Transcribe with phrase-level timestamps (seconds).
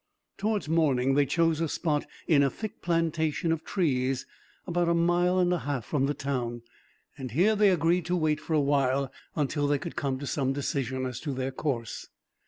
[0.39, 4.25] Towards morning they chose a spot in a thick plantation of trees,
[4.65, 6.63] about a mile and a half from the town;
[7.19, 10.53] and here they agreed to wait, for a while, until they could come to some
[10.53, 12.07] decision as to their course.